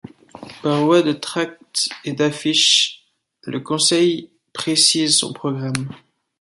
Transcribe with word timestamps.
Par 0.63 0.83
voie 0.83 1.03
de 1.03 1.13
tracts 1.13 1.89
et 2.05 2.13
d'affiches, 2.13 3.03
le 3.43 3.59
Conseil 3.59 4.31
précise 4.51 5.15
son 5.19 5.31
programme. 5.31 5.89